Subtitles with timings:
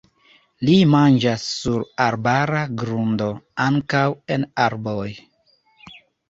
[0.75, 3.29] Ii manĝas sur arbara grundo,
[3.67, 4.03] ankaŭ
[4.37, 5.07] en arboj.